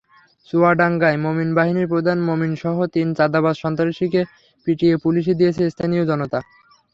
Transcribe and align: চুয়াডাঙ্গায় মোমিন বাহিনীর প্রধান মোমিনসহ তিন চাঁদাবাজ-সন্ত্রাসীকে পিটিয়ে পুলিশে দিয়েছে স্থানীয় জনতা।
চুয়াডাঙ্গায় 0.49 1.17
মোমিন 1.17 1.49
বাহিনীর 1.57 1.91
প্রধান 1.93 2.17
মোমিনসহ 2.27 2.75
তিন 2.95 3.07
চাঁদাবাজ-সন্ত্রাসীকে 3.17 4.21
পিটিয়ে 4.67 4.95
পুলিশে 5.03 5.33
দিয়েছে 5.39 5.63
স্থানীয় 5.73 6.03
জনতা। 6.09 6.39